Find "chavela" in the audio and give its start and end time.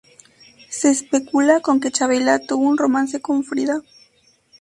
1.91-2.39